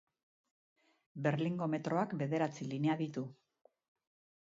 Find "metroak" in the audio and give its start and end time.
1.75-2.17